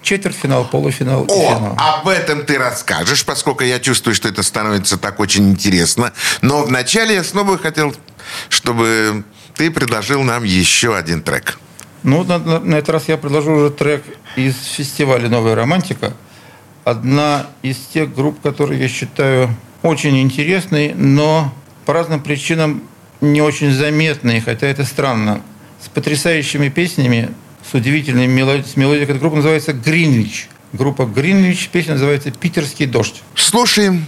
[0.00, 1.76] Четвертьфинал, полуфинал и О, финал.
[1.76, 6.14] об этом ты расскажешь, поскольку я чувствую, что это становится так очень интересно.
[6.40, 7.94] Но вначале я снова хотел,
[8.48, 9.24] чтобы
[9.58, 11.58] ты предложил нам еще один трек.
[12.04, 14.04] Ну, на, на, на этот раз я предложу уже трек
[14.36, 16.14] из фестиваля «Новая романтика».
[16.84, 21.52] Одна из тех групп, которые я считаю очень интересной, но
[21.84, 22.82] по разным причинам
[23.20, 25.42] не очень заметной, хотя это странно.
[25.84, 27.30] С потрясающими песнями,
[27.68, 28.64] с удивительной мелодией.
[28.64, 29.04] С мелодией.
[29.04, 30.48] Эта группа называется «Гринвич».
[30.72, 33.22] Группа «Гринвич», песня называется «Питерский дождь».
[33.34, 34.06] Слушаем.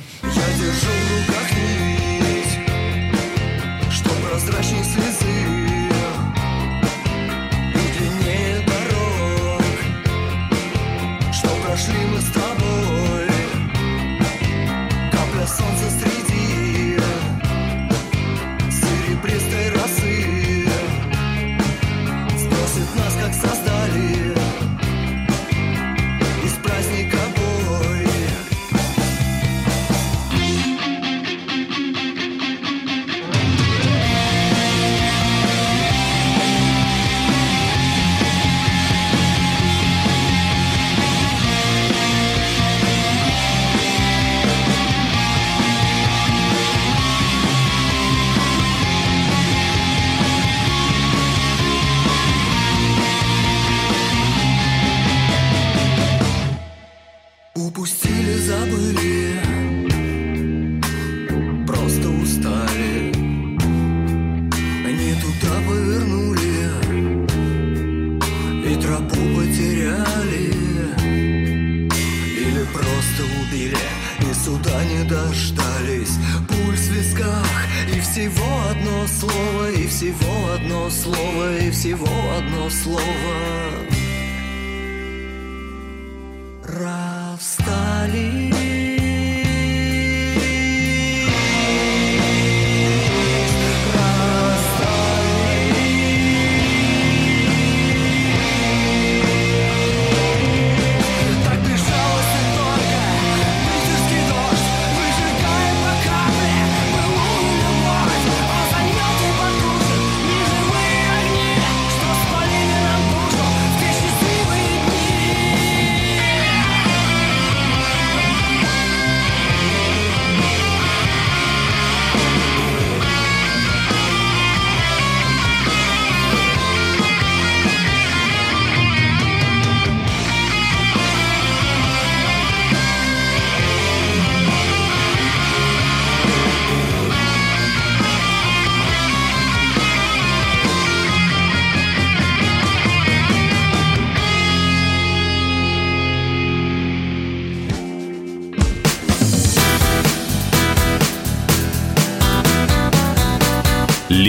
[73.21, 73.77] Просто убили
[74.21, 76.19] и суда не дождались.
[76.49, 77.47] Пульс в висках
[77.95, 83.80] и всего одно слово, и всего одно слово, и всего одно слово.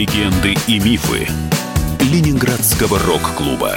[0.01, 1.27] Легенды и мифы
[1.99, 3.75] Ленинградского рок-клуба.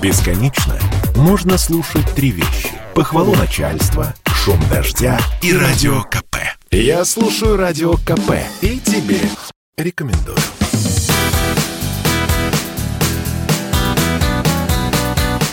[0.00, 0.78] Бесконечно
[1.16, 2.70] можно слушать три вещи.
[2.94, 6.36] Похвалу начальства, шум дождя и радио КП.
[6.70, 9.20] Я слушаю радио КП и тебе
[9.76, 10.38] рекомендую.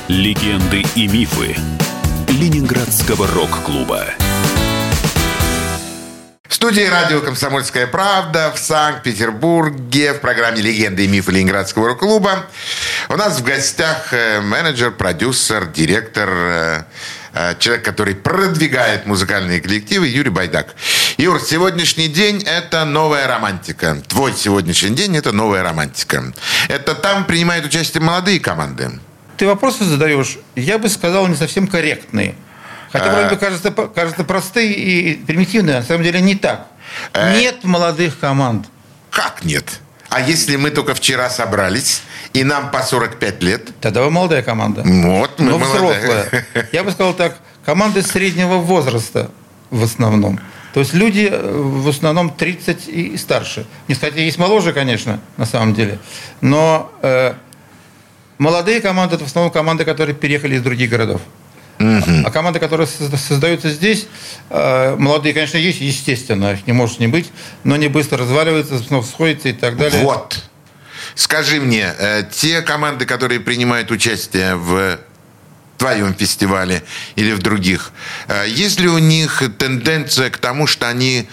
[0.08, 1.54] Легенды и мифы
[2.30, 4.06] Ленинградского рок-клуба.
[6.58, 12.48] Студии радио «Комсомольская правда» в Санкт-Петербурге в программе «Легенды и мифы Ленинградского рок-клуба».
[13.10, 16.84] У нас в гостях э, менеджер, продюсер, директор, э,
[17.34, 20.74] э, человек, который продвигает музыкальные коллективы Юрий Байдак.
[21.18, 24.02] Юр, сегодняшний день– это новая романтика.
[24.08, 26.34] Твой сегодняшний день– это новая романтика.
[26.70, 29.00] Это там принимают участие молодые команды.
[29.38, 32.34] Ты вопросы задаешь, я бы сказал, не совсем корректные.
[32.92, 36.68] Хотя вроде бы кажется, кажется простые и примитивные, а на самом деле не так.
[37.34, 38.68] Нет молодых команд.
[39.10, 39.80] Как нет?
[40.10, 42.02] А если мы только вчера собрались,
[42.34, 43.70] и нам по 45 лет?
[43.82, 44.84] Тогда вы молодая команда.
[44.86, 46.00] Вот, мы Но молодая.
[46.00, 46.46] взрослая.
[46.72, 49.30] Я бы сказал так, команды среднего возраста
[49.70, 50.40] в основном.
[50.74, 53.66] То есть люди э, в основном 30 и старше.
[53.88, 56.00] Не сказать, есть моложе, конечно, на самом деле.
[56.40, 57.34] Но э,
[58.38, 61.22] молодые команды это в основном команды, которые переехали из других городов.
[61.80, 64.08] А команды, которые созда- создаются здесь,
[64.50, 67.32] э, молодые, конечно, есть, естественно, их не может не быть,
[67.64, 70.02] но они быстро разваливаются, снова сходятся и так далее.
[70.04, 70.44] Вот.
[71.16, 75.00] Скажи мне, э, те команды, которые принимают участие в
[75.78, 76.84] твоем фестивале
[77.16, 77.92] или в других,
[78.28, 81.28] э, есть ли у них тенденция к тому, что они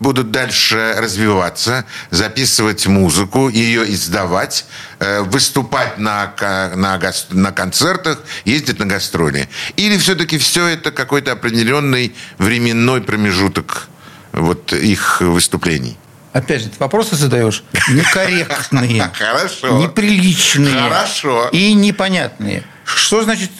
[0.00, 4.64] будут дальше развиваться, записывать музыку, ее издавать,
[4.98, 6.34] э, выступать на,
[6.74, 6.98] на,
[7.30, 9.48] на концертах, ездить на гастроли?
[9.76, 13.88] Или все-таки все это какой-то определенный временной промежуток
[14.32, 15.96] вот их выступлений?
[16.32, 19.78] Опять же, ты вопросы задаешь некорректные, Хорошо.
[19.78, 21.48] неприличные Хорошо.
[21.52, 22.62] и непонятные.
[22.84, 23.50] Что значит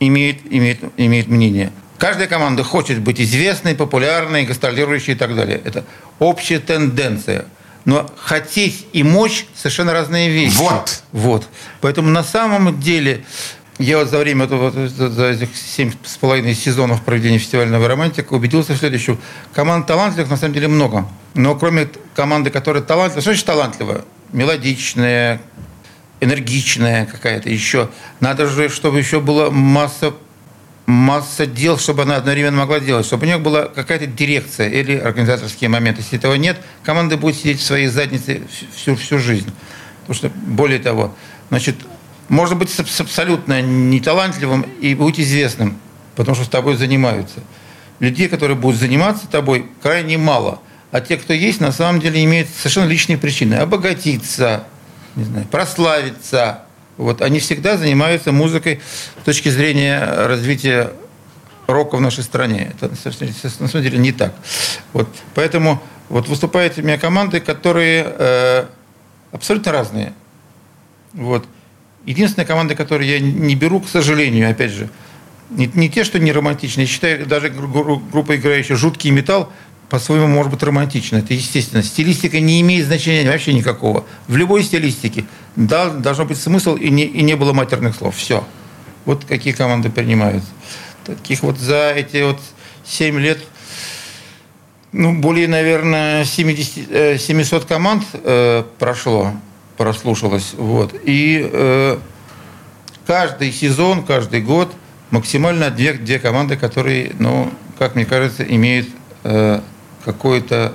[0.00, 1.72] имеет, имеет, имеет мнение?
[1.98, 5.60] Каждая команда хочет быть известной, популярной, гастролирующей и так далее.
[5.64, 5.84] Это
[6.18, 7.46] общая тенденция.
[7.84, 10.56] Но хотеть и мочь совершенно разные вещи.
[10.56, 11.02] Вот.
[11.12, 11.48] Вот.
[11.80, 13.24] Поэтому на самом деле
[13.78, 18.72] я вот за время этого, за этих семь с половиной сезонов проведения фестивального романтика убедился
[18.72, 19.18] в следующем.
[19.52, 21.06] Команд талантливых на самом деле много.
[21.34, 24.04] Но кроме команды, которая талантлива, что значит талантливая?
[24.32, 25.40] Мелодичная,
[26.20, 27.90] энергичная какая-то еще.
[28.20, 30.14] Надо же, чтобы еще была масса
[30.86, 35.68] масса дел, чтобы она одновременно могла делать, чтобы у нее была какая-то дирекция или организаторские
[35.68, 36.00] моменты.
[36.02, 38.42] Если этого нет, команда будет сидеть в своей заднице
[38.74, 39.50] всю, всю жизнь.
[40.02, 41.14] Потому что, более того,
[41.50, 41.76] значит,
[42.28, 45.78] можно быть с- абсолютно неталантливым и быть известным,
[46.14, 47.40] потому что с тобой занимаются.
[47.98, 50.60] Людей, которые будут заниматься тобой, крайне мало.
[50.92, 53.54] А те, кто есть, на самом деле имеют совершенно личные причины.
[53.54, 54.64] Обогатиться,
[55.16, 56.60] не знаю, прославиться.
[56.96, 58.80] Вот они всегда занимаются музыкой
[59.20, 60.92] с точки зрения развития
[61.66, 62.72] рока в нашей стране.
[62.74, 64.34] Это на самом деле- не так.
[64.92, 68.66] Вот, поэтому вот выступают у меня команды, которые э,
[69.32, 70.12] абсолютно разные.
[71.12, 71.44] Вот.
[72.06, 74.88] Единственная команда, которую я не беру, к сожалению, опять же,
[75.50, 76.84] не, не те, что не романтичные.
[76.86, 79.52] Я считаю, даже гру- гру- группа, играющая жуткий металл,
[79.88, 81.18] по-своему может быть романтична.
[81.18, 81.82] Это естественно.
[81.82, 84.04] Стилистика не имеет значения вообще никакого.
[84.26, 85.24] В любой стилистике
[85.54, 88.16] да, должен быть смысл и не, и не было матерных слов.
[88.16, 88.44] Все.
[89.04, 90.42] Вот какие команды принимают.
[91.04, 92.40] Таких вот за эти вот
[92.84, 93.38] 7 лет
[94.92, 99.32] ну, более, наверное, 70, э, 700 команд э, прошло,
[99.76, 100.54] прослушалось.
[100.56, 100.94] Вот.
[101.04, 101.98] И э,
[103.06, 104.72] каждый сезон, каждый год
[105.10, 108.88] максимально две, две команды, которые, ну, как мне кажется, имеют
[109.24, 109.60] э,
[110.06, 110.72] какой-то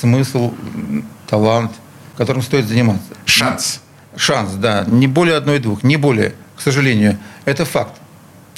[0.00, 0.54] смысл,
[1.28, 1.72] талант,
[2.16, 3.08] которым стоит заниматься.
[3.26, 3.80] Шанс.
[4.16, 4.84] Шанс, да.
[4.86, 7.18] Не более одной-двух, не более, к сожалению.
[7.44, 8.00] Это факт.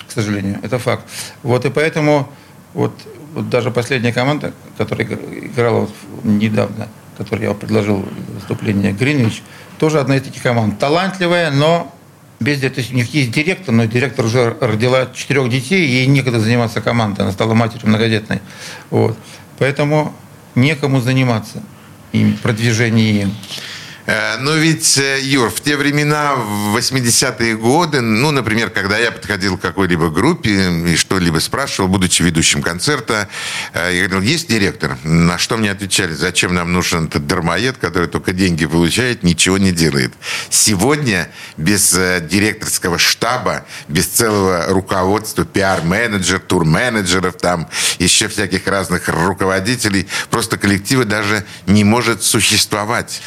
[0.07, 1.05] К сожалению, это факт.
[1.43, 2.31] Вот и поэтому
[2.75, 2.93] вот,
[3.33, 5.95] вот даже последняя команда, которая игр- играла вот
[6.25, 9.43] недавно, которой я предложил выступление, Гринвич,
[9.79, 10.79] тоже одна из таких команд.
[10.79, 11.91] Талантливая, но
[12.39, 16.39] без то есть у них есть директор, но директор уже родила четырех детей, ей некогда
[16.39, 18.41] заниматься командой, она стала матерью многодетной.
[18.91, 19.17] Вот.
[19.59, 20.13] Поэтому
[20.55, 21.63] некому заниматься
[22.13, 23.35] им, продвижением.
[24.07, 29.11] Э, Но ведь, э, Юр, в те времена, в 80-е годы, ну, например, когда я
[29.11, 33.29] подходил к какой-либо группе и что-либо спрашивал, будучи ведущим концерта,
[33.73, 34.97] э, я говорил, есть директор?
[35.03, 39.73] На что мне отвечали, зачем нам нужен этот дармоед, который только деньги получает, ничего не
[39.73, 40.15] делает.
[40.51, 50.59] Сегодня без директорского штаба, без целого руководства, пиар-менеджер, тур-менеджеров, там еще всяких разных руководителей, просто
[50.59, 53.21] коллектива даже не может существовать.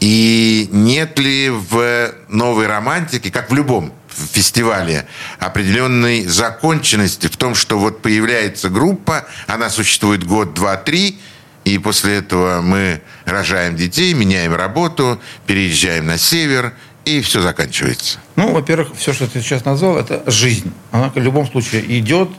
[0.00, 5.06] И нет ли в новой романтике, как в любом фестивале,
[5.38, 11.18] определенной законченности в том, что вот появляется группа, она существует год, два, три,
[11.64, 16.74] и после этого мы рожаем детей, меняем работу, переезжаем на север,
[17.04, 18.18] и все заканчивается.
[18.36, 20.72] Ну, во-первых, все, что ты сейчас назвал, это жизнь.
[20.92, 22.30] Она в любом случае идет,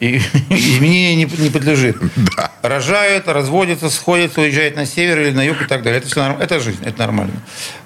[0.00, 0.16] и
[0.50, 1.96] изменения не, не подлежит.
[2.62, 5.98] Рожают, разводятся, сходятся, уезжают на север или на юг и так далее.
[5.98, 7.34] Это, все норм- это жизнь, это нормально.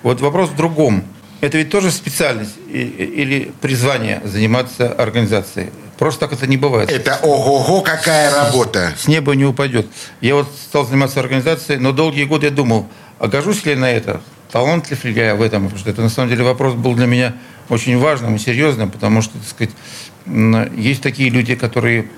[0.03, 1.05] Вот вопрос в другом.
[1.41, 5.71] Это ведь тоже специальность или призвание заниматься организацией.
[5.97, 6.91] Просто так это не бывает.
[6.91, 8.93] Это ого-го, какая работа!
[8.97, 9.87] С неба не упадет.
[10.21, 12.89] Я вот стал заниматься организацией, но долгие годы я думал,
[13.19, 14.21] а гожусь ли я на это?
[14.51, 15.65] Талантлив ли я в этом?
[15.65, 17.35] Потому что это на самом деле вопрос был для меня
[17.69, 19.75] очень важным и серьезным, потому что, так сказать,
[20.76, 22.09] есть такие люди, которые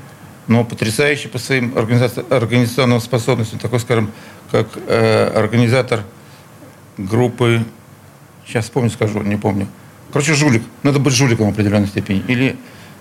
[0.47, 4.11] ну, потрясающие по своим организаци- организационным способностям, такой, скажем,
[4.51, 6.03] как э, организатор
[6.97, 7.65] группы,
[8.47, 9.69] сейчас вспомню, скажу, не помню.
[10.13, 10.63] Короче, жулик.
[10.83, 12.25] Надо быть жуликом в определенной степени.
[12.27, 12.57] Или,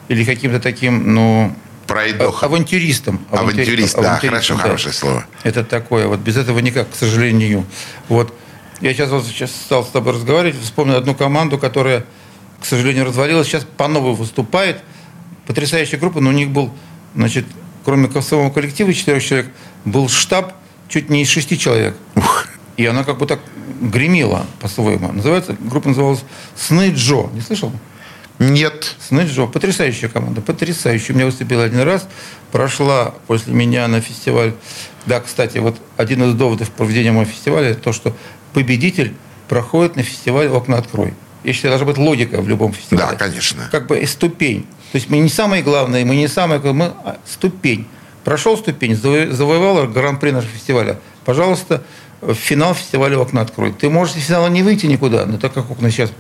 [0.10, 1.56] или каким-то таким, ну,
[1.88, 2.46] Пройдоха.
[2.46, 3.20] а- авантюристом.
[3.32, 5.26] Авантюрист, да, авантюристом, хорошо, хорошее слово.
[5.44, 6.08] Это такое.
[6.08, 7.66] Вот без этого никак, к сожалению.
[8.10, 8.32] Вот.
[8.80, 12.06] Я сейчас вот сейчас стал с тобой разговаривать, вспомнил одну команду, которая,
[12.62, 14.84] к сожалению, развалилась, сейчас по новой выступает.
[15.50, 16.72] Потрясающая группа, но у них был,
[17.16, 17.44] значит,
[17.84, 19.50] кроме самого коллектива четырех человек,
[19.84, 20.54] был штаб
[20.88, 21.98] чуть не из шести человек.
[22.78, 23.40] И она как бы так
[23.82, 25.12] гремела по-своему.
[25.12, 26.24] Называется, группа называлась
[26.56, 27.32] «Сны Джо».
[27.34, 27.72] Не слышал?
[28.38, 28.96] Нет.
[29.00, 29.48] Сны Джо.
[29.48, 31.16] Потрясающая команда, потрясающая.
[31.16, 32.08] У меня выступила один раз,
[32.52, 34.54] прошла после меня на фестиваль.
[35.08, 38.16] Да, кстати, вот один из доводов проведения моего фестиваля, то, что
[38.54, 39.16] победитель
[39.48, 41.16] проходит на фестиваль «Окна открой».
[41.44, 43.12] Я считаю, должна быть логика в любом фестивале.
[43.12, 43.70] Да, конечно.
[43.72, 44.66] Как бы ступень.
[44.92, 47.88] То есть мы не самые главные, мы не самые, мы а, ступень.
[48.24, 51.00] Прошел ступень, заво- завоевал гран-при нашего фестиваля.
[51.26, 51.84] Пожалуйста,
[52.22, 53.72] в финал фестиваля «Окна открой».
[53.72, 56.12] Ты можешь из финала не выйти никуда, но так как «Окна» сейчас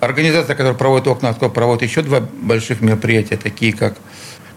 [0.00, 3.96] Организация, которая проводит окна открой, проводит еще два больших мероприятия, такие как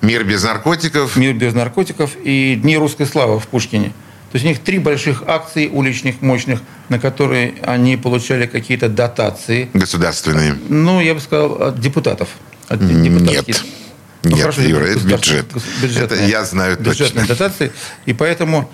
[0.02, 1.16] Мир без наркотиков.
[1.16, 3.94] «Мир без наркотиков» и «Дни русской славы» в Пушкине.
[4.34, 9.70] То есть у них три больших акции уличных, мощных, на которые они получали какие-то дотации.
[9.76, 10.56] Государственные.
[10.70, 12.30] Ну, я бы сказал, от депутатов.
[12.68, 13.64] От Нет.
[14.24, 15.46] Ну, Нет, хорошо, Юра, это бюджет.
[15.84, 16.90] бюджетные- Это я знаю точно.
[16.90, 17.72] бюджетные дотации.
[18.08, 18.72] И поэтому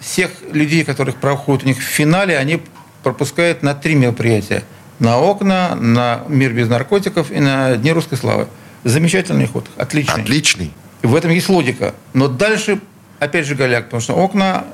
[0.00, 2.62] всех людей, которых проходят у них в финале, они
[3.02, 4.64] пропускают на три мероприятия.
[4.98, 8.46] На окна, на мир без наркотиков и на Дни русской славы.
[8.84, 10.22] Замечательный ход, отличный.
[10.22, 10.72] Отличный.
[11.02, 11.94] И в этом есть логика.
[12.14, 12.80] Но дальше,
[13.18, 14.64] опять же, голяк, потому что окна,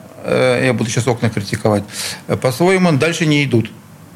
[0.64, 1.84] я буду сейчас окна критиковать,
[2.26, 3.70] э, по-своему дальше не идут.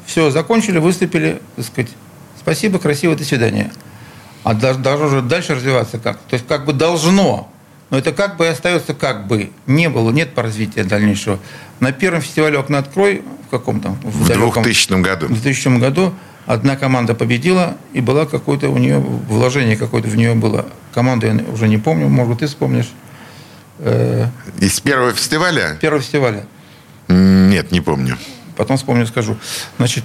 [0.05, 1.91] Все, закончили, выступили, так сказать,
[2.39, 3.71] спасибо, красиво, до свидания.
[4.43, 6.17] А должно же дальше развиваться как?
[6.29, 7.49] То есть как бы должно,
[7.89, 9.51] но это как бы и остается как бы.
[9.67, 11.39] Не было, нет по развитию дальнейшего.
[11.79, 13.97] На первом фестивале «Окна открой» в каком там?
[14.03, 15.27] В далеком- 2000 году.
[15.27, 16.13] в 2000 году
[16.45, 20.65] одна команда победила, и была какое-то у нее вложение какое-то в нее было.
[20.93, 22.89] Команду я уже не помню, может, ты вспомнишь.
[23.79, 24.27] Э,
[24.59, 25.77] Из первого фестиваля?
[25.81, 26.45] Первого фестиваля.
[27.07, 28.17] Нет, не помню.
[28.55, 29.37] Потом вспомню, скажу.
[29.77, 30.03] Значит,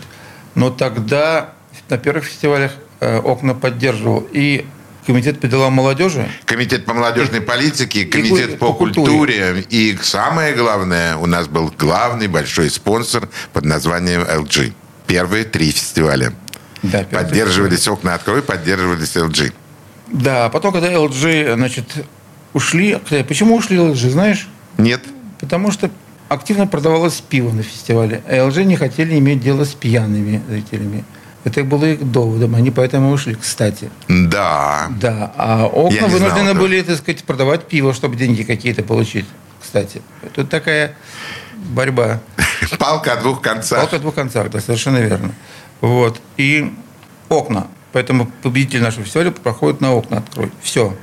[0.54, 1.50] но тогда
[1.88, 4.26] на первых фестивалях э, окна поддерживал.
[4.32, 4.66] И
[5.06, 6.28] Комитет по делам молодежи.
[6.44, 9.10] Комитет по молодежной политике, ку- комитет по по культуре.
[9.10, 9.64] культуре.
[9.70, 14.74] И самое главное, у нас был главный большой спонсор под названием LG.
[15.06, 16.34] Первые три фестиваля.
[16.82, 19.52] Да, Поддерживались «Окна открой», поддерживались LG.
[20.08, 21.86] Да, потом, когда LG, значит,
[22.52, 22.98] ушли...
[23.26, 24.48] Почему ушли LG, знаешь?
[24.76, 25.02] Нет?
[25.40, 25.90] Потому что
[26.28, 31.04] активно продавалось пиво на фестивале, а LG не хотели иметь дело с пьяными зрителями.
[31.44, 33.90] Это было их доводом, они поэтому ушли, кстати.
[34.08, 34.88] Да.
[35.00, 36.60] Да, а окна знал вынуждены этого.
[36.60, 39.24] были, так сказать, продавать пиво, чтобы деньги какие-то получить,
[39.62, 40.02] кстати.
[40.34, 40.94] Тут такая
[41.54, 42.20] борьба.
[42.78, 43.78] Палка о двух концах.
[43.78, 45.32] Палка о двух концах, да, совершенно верно.
[45.80, 46.20] Вот.
[46.36, 46.72] И
[47.28, 47.68] окна.
[47.92, 50.52] Поэтому победитель нашего фестиваля проходит на окна открой.
[50.60, 50.94] Все.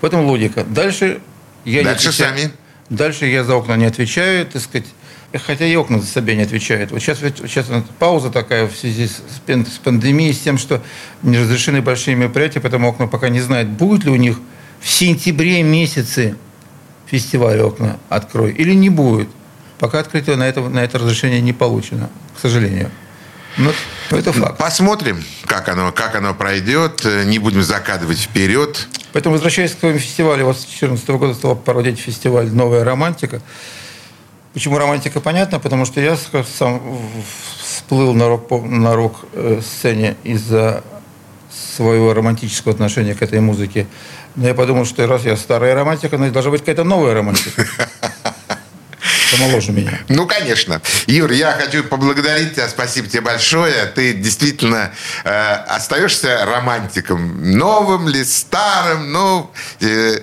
[0.00, 0.64] В этом логика.
[0.64, 1.20] Дальше
[1.64, 2.38] я не Дальше отвечаю.
[2.38, 2.52] сами.
[2.90, 4.86] Дальше я за окна не отвечаю, так сказать.
[5.46, 6.90] Хотя и окна за себя не отвечают.
[6.90, 7.66] Вот сейчас, сейчас
[7.98, 10.82] пауза такая в связи с пандемией, с тем, что
[11.22, 14.40] не разрешены большие мероприятия, поэтому окна пока не знают, будет ли у них
[14.80, 16.36] в сентябре месяце
[17.06, 19.28] фестиваль окна открой или не будет.
[19.78, 22.90] Пока открытие на это, на это разрешение не получено, к сожалению.
[23.58, 23.72] Ну,
[24.10, 24.56] это факт.
[24.56, 27.04] Посмотрим, как оно, как оно пройдет.
[27.24, 28.86] Не будем закадывать вперед.
[29.12, 33.42] Поэтому, возвращаясь к твоему фестивалю, вот с 2014 года стал проводить фестиваль «Новая романтика».
[34.54, 36.80] Почему романтика, понятно, потому что я сам
[37.62, 40.82] всплыл на рок, на рок э, сцене из-за
[41.76, 43.86] своего романтического отношения к этой музыке.
[44.36, 47.66] Но я подумал, что раз я старая романтика, значит, должна быть какая-то новая романтика.
[49.30, 50.00] Помоложе меня.
[50.08, 50.80] Ну, конечно.
[51.06, 52.68] Юр, я хочу поблагодарить тебя.
[52.68, 53.86] Спасибо тебе большое.
[53.86, 54.92] Ты действительно
[55.24, 57.52] э, остаешься романтиком.
[57.56, 59.50] Новым ли, старым, ну,
[59.80, 60.20] э,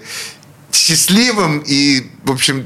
[0.72, 2.66] счастливым и, в общем,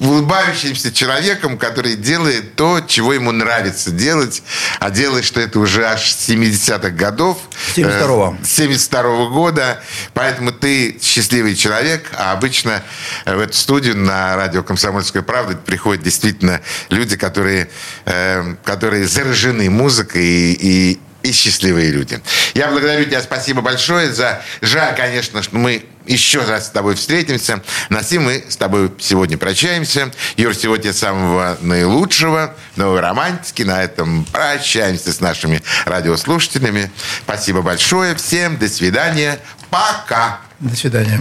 [0.00, 4.42] улыбающимся человеком, который делает то, чего ему нравится делать,
[4.80, 7.38] а делает, что это уже аж с 70-х годов.
[7.76, 8.36] 72-го.
[8.40, 9.80] Э, 72 года.
[10.12, 12.82] Поэтому ты счастливый человек, а обычно
[13.24, 17.70] в эту студию на радио «Комсомольская правда» приходят действительно люди, которые,
[18.04, 20.52] э, которые заражены музыкой и,
[20.92, 22.20] и, и счастливые люди.
[22.54, 24.42] Я благодарю тебя, спасибо большое за...
[24.60, 27.62] Жаль, конечно, что мы еще раз с тобой встретимся.
[27.88, 30.12] На сим мы с тобой сегодня прощаемся.
[30.36, 33.62] Юр, всего тебе самого наилучшего, новой романтики.
[33.62, 36.90] На этом прощаемся с нашими радиослушателями.
[37.24, 38.56] Спасибо большое всем.
[38.56, 39.38] До свидания.
[39.70, 40.40] Пока.
[40.60, 41.20] До свидания.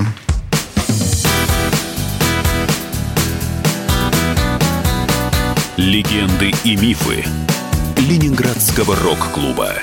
[5.78, 7.26] Легенды и мифы
[7.98, 9.74] Ленинградского рок-клуба.